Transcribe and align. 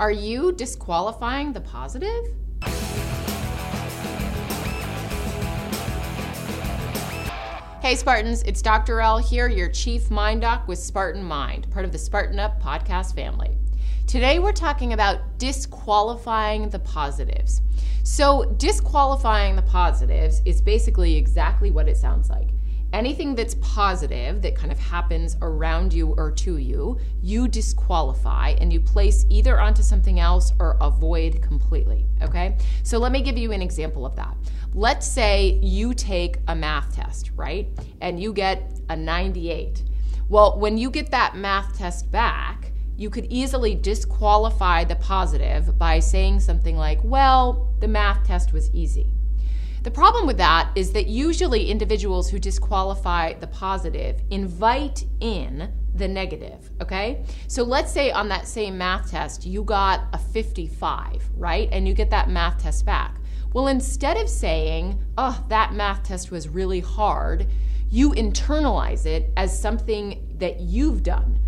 Are 0.00 0.10
you 0.10 0.50
disqualifying 0.50 1.52
the 1.52 1.60
positive? 1.60 2.24
Hey 7.80 7.94
Spartans, 7.94 8.42
it's 8.42 8.60
Dr. 8.60 9.00
L 9.00 9.18
here, 9.18 9.46
your 9.46 9.68
chief 9.68 10.10
mind 10.10 10.40
doc 10.40 10.66
with 10.66 10.80
Spartan 10.80 11.22
Mind, 11.22 11.70
part 11.70 11.84
of 11.84 11.92
the 11.92 11.98
Spartan 11.98 12.40
Up 12.40 12.60
podcast 12.60 13.14
family. 13.14 13.56
Today 14.08 14.40
we're 14.40 14.50
talking 14.50 14.94
about 14.94 15.38
disqualifying 15.38 16.70
the 16.70 16.80
positives. 16.80 17.60
So, 18.02 18.52
disqualifying 18.56 19.54
the 19.54 19.62
positives 19.62 20.42
is 20.44 20.60
basically 20.60 21.14
exactly 21.14 21.70
what 21.70 21.88
it 21.88 21.96
sounds 21.96 22.28
like 22.28 22.48
anything 22.94 23.34
that's 23.34 23.56
positive 23.56 24.40
that 24.40 24.54
kind 24.54 24.70
of 24.70 24.78
happens 24.78 25.36
around 25.42 25.92
you 25.92 26.14
or 26.16 26.30
to 26.30 26.56
you, 26.58 26.98
you 27.20 27.48
disqualify 27.48 28.50
and 28.60 28.72
you 28.72 28.80
place 28.80 29.26
either 29.28 29.60
onto 29.60 29.82
something 29.82 30.20
else 30.20 30.52
or 30.60 30.78
avoid 30.80 31.42
completely. 31.42 32.06
Okay? 32.22 32.56
So 32.84 32.98
let 32.98 33.12
me 33.12 33.20
give 33.20 33.36
you 33.36 33.52
an 33.52 33.60
example 33.60 34.06
of 34.06 34.14
that. 34.16 34.36
Let's 34.72 35.06
say 35.06 35.58
you 35.62 35.92
take 35.92 36.38
a 36.48 36.54
math 36.54 36.94
test, 36.94 37.32
right? 37.34 37.68
And 38.00 38.20
you 38.22 38.32
get 38.32 38.78
a 38.88 38.96
98. 38.96 39.82
Well, 40.28 40.58
when 40.58 40.78
you 40.78 40.88
get 40.90 41.10
that 41.10 41.36
math 41.36 41.76
test 41.76 42.10
back, 42.10 42.70
you 42.96 43.10
could 43.10 43.26
easily 43.28 43.74
disqualify 43.74 44.84
the 44.84 44.96
positive 44.96 45.76
by 45.76 45.98
saying 45.98 46.38
something 46.40 46.76
like, 46.76 47.00
well, 47.02 47.74
the 47.80 47.88
math 47.88 48.24
test 48.24 48.52
was 48.52 48.72
easy 48.72 49.10
the 49.84 49.90
problem 49.90 50.26
with 50.26 50.38
that 50.38 50.70
is 50.74 50.92
that 50.92 51.08
usually 51.08 51.70
individuals 51.70 52.30
who 52.30 52.38
disqualify 52.38 53.34
the 53.34 53.46
positive 53.46 54.22
invite 54.30 55.04
in 55.20 55.70
the 55.94 56.08
negative, 56.08 56.70
okay? 56.80 57.22
So 57.48 57.62
let's 57.62 57.92
say 57.92 58.10
on 58.10 58.26
that 58.30 58.48
same 58.48 58.78
math 58.78 59.10
test, 59.10 59.44
you 59.44 59.62
got 59.62 60.06
a 60.14 60.18
55, 60.18 61.28
right? 61.36 61.68
And 61.70 61.86
you 61.86 61.92
get 61.92 62.08
that 62.10 62.30
math 62.30 62.62
test 62.62 62.86
back. 62.86 63.16
Well, 63.52 63.68
instead 63.68 64.16
of 64.16 64.26
saying, 64.26 64.98
oh, 65.18 65.44
that 65.48 65.74
math 65.74 66.02
test 66.02 66.30
was 66.30 66.48
really 66.48 66.80
hard, 66.80 67.46
you 67.90 68.12
internalize 68.12 69.04
it 69.04 69.32
as 69.36 69.56
something 69.56 70.34
that 70.38 70.60
you've 70.60 71.02
done. 71.02 71.38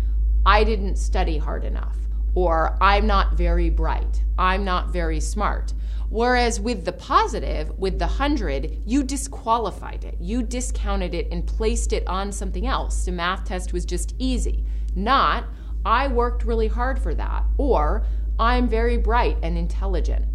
I 0.45 0.63
didn't 0.63 0.97
study 0.97 1.39
hard 1.39 1.65
enough, 1.65 1.97
or 2.37 2.77
I'm 2.79 3.07
not 3.07 3.33
very 3.33 3.71
bright, 3.71 4.21
I'm 4.37 4.63
not 4.63 4.93
very 4.93 5.19
smart. 5.19 5.73
Whereas 6.09 6.59
with 6.59 6.85
the 6.85 6.91
positive, 6.91 7.75
with 7.79 7.97
the 7.97 8.05
100, 8.05 8.83
you 8.85 9.01
disqualified 9.01 10.03
it. 10.03 10.17
You 10.19 10.43
discounted 10.43 11.15
it 11.15 11.27
and 11.31 11.47
placed 11.47 11.93
it 11.93 12.07
on 12.07 12.31
something 12.31 12.67
else. 12.67 13.05
The 13.05 13.11
math 13.11 13.45
test 13.45 13.73
was 13.73 13.85
just 13.85 14.13
easy. 14.19 14.63
Not, 14.95 15.45
I 15.83 16.09
worked 16.09 16.45
really 16.45 16.67
hard 16.67 16.99
for 16.99 17.15
that, 17.15 17.43
or 17.57 18.05
I'm 18.37 18.69
very 18.69 18.97
bright 18.97 19.37
and 19.41 19.57
intelligent. 19.57 20.25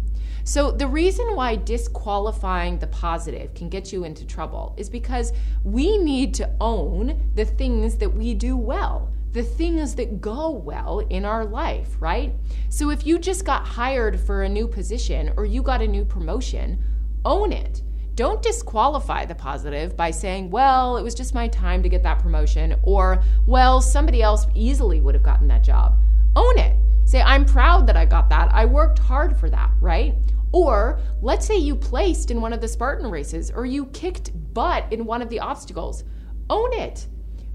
So, 0.43 0.71
the 0.71 0.87
reason 0.87 1.37
why 1.37 1.55
disqualifying 1.55 2.79
the 2.79 2.87
positive 2.87 3.53
can 3.53 3.69
get 3.69 3.93
you 3.93 4.03
into 4.03 4.25
trouble 4.25 4.75
is 4.75 4.89
because 4.89 5.31
we 5.63 5.97
need 5.97 6.33
to 6.33 6.53
own 6.59 7.31
the 7.35 7.45
things 7.45 7.95
that 7.99 8.13
we 8.13 8.33
do 8.33 8.57
well 8.57 9.12
the 9.33 9.43
things 9.43 9.95
that 9.95 10.21
go 10.21 10.51
well 10.51 10.99
in 11.09 11.25
our 11.25 11.43
life, 11.43 11.97
right? 11.99 12.33
So 12.69 12.91
if 12.91 13.05
you 13.05 13.17
just 13.17 13.45
got 13.45 13.65
hired 13.65 14.19
for 14.19 14.43
a 14.43 14.49
new 14.49 14.67
position 14.67 15.33
or 15.35 15.45
you 15.45 15.63
got 15.63 15.81
a 15.81 15.87
new 15.87 16.05
promotion, 16.05 16.83
own 17.25 17.51
it. 17.51 17.81
Don't 18.13 18.43
disqualify 18.43 19.25
the 19.25 19.33
positive 19.33 19.97
by 19.97 20.11
saying, 20.11 20.51
well, 20.51 20.97
it 20.97 21.03
was 21.03 21.15
just 21.15 21.33
my 21.33 21.47
time 21.47 21.81
to 21.81 21.89
get 21.89 22.03
that 22.03 22.19
promotion, 22.19 22.75
or, 22.83 23.23
well, 23.47 23.81
somebody 23.81 24.21
else 24.21 24.45
easily 24.53 25.01
would 25.01 25.15
have 25.15 25.23
gotten 25.23 25.47
that 25.47 25.63
job. 25.63 25.97
Own 26.35 26.59
it. 26.59 26.77
Say, 27.05 27.23
I'm 27.23 27.43
proud 27.43 27.87
that 27.87 27.97
I 27.97 28.05
got 28.05 28.29
that. 28.29 28.53
I 28.53 28.65
worked 28.65 28.99
hard 28.99 29.35
for 29.35 29.49
that, 29.49 29.71
right? 29.81 30.13
Or 30.51 30.99
let's 31.23 31.47
say 31.47 31.57
you 31.57 31.75
placed 31.75 32.29
in 32.29 32.39
one 32.39 32.53
of 32.53 32.61
the 32.61 32.67
Spartan 32.67 33.09
races 33.09 33.49
or 33.49 33.65
you 33.65 33.87
kicked 33.87 34.31
butt 34.53 34.85
in 34.93 35.05
one 35.05 35.23
of 35.23 35.29
the 35.29 35.39
obstacles. 35.39 36.03
Own 36.51 36.71
it 36.73 37.07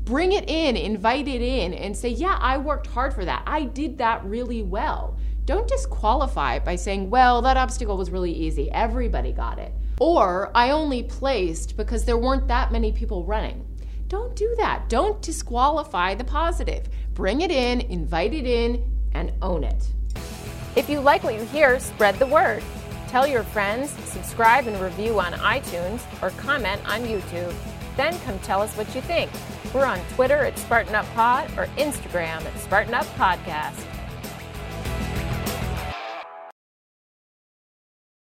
bring 0.08 0.32
it 0.32 0.48
in, 0.48 0.74
invite 0.74 1.28
it 1.28 1.42
in, 1.42 1.74
and 1.74 1.94
say, 1.94 2.08
Yeah, 2.08 2.38
I 2.40 2.56
worked 2.56 2.86
hard 2.86 3.12
for 3.12 3.26
that. 3.26 3.42
I 3.46 3.64
did 3.64 3.98
that 3.98 4.24
really 4.24 4.62
well. 4.62 5.18
Don't 5.44 5.68
disqualify 5.68 6.60
by 6.60 6.76
saying, 6.76 7.10
Well, 7.10 7.42
that 7.42 7.58
obstacle 7.58 7.98
was 7.98 8.10
really 8.10 8.32
easy. 8.32 8.70
Everybody 8.72 9.32
got 9.32 9.58
it. 9.58 9.70
Or 10.00 10.50
I 10.54 10.70
only 10.70 11.02
placed 11.02 11.76
because 11.76 12.06
there 12.06 12.16
weren't 12.16 12.48
that 12.48 12.72
many 12.72 12.90
people 12.90 13.24
running. 13.24 13.66
Don't 14.08 14.34
do 14.34 14.54
that. 14.56 14.88
Don't 14.88 15.20
disqualify 15.20 16.14
the 16.14 16.24
positive. 16.24 16.88
Bring 17.12 17.42
it 17.42 17.50
in, 17.50 17.82
invite 17.82 18.32
it 18.32 18.46
in, 18.46 18.82
and 19.12 19.32
own 19.42 19.62
it. 19.62 19.88
If 20.74 20.88
you 20.88 21.00
like 21.00 21.22
what 21.22 21.34
you 21.34 21.44
hear, 21.44 21.78
spread 21.80 22.18
the 22.18 22.26
word. 22.26 22.62
Tell 23.08 23.26
your 23.26 23.42
friends, 23.42 23.90
subscribe 24.04 24.66
and 24.66 24.80
review 24.80 25.20
on 25.20 25.32
iTunes, 25.34 26.00
or 26.22 26.30
comment 26.40 26.80
on 26.88 27.02
YouTube. 27.02 27.54
Then 27.96 28.18
come 28.20 28.38
tell 28.38 28.62
us 28.62 28.74
what 28.74 28.94
you 28.94 29.02
think. 29.02 29.30
We're 29.74 29.84
on 29.84 30.00
Twitter 30.14 30.36
at 30.36 30.58
Spartan 30.58 30.94
Up 30.94 31.06
Pod 31.14 31.50
or 31.58 31.66
Instagram 31.76 32.44
at 32.44 32.58
Spartan 32.58 32.94
Up 32.94 33.06
Podcast. 33.16 33.84